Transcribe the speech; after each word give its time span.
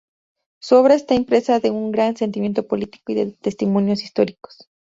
Su 0.59 0.77
obra 0.77 0.95
está 0.95 1.13
impresa 1.13 1.59
de 1.59 1.69
un 1.69 1.91
gran 1.91 2.17
sentimiento 2.17 2.65
político 2.67 3.11
y 3.11 3.13
de 3.13 3.27
testimonios 3.33 4.01
históricos. 4.01 4.67